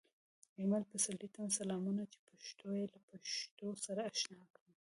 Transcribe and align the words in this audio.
ایمل 0.59 0.83
پسرلي 0.91 1.29
ته 1.35 1.41
سلامونه 1.59 2.03
چې 2.11 2.19
پښتو 2.29 2.67
یې 2.79 2.85
له 2.93 2.99
پښتو 3.09 3.67
سره 3.85 4.01
اشنا 4.11 4.41
کړم 4.53 4.71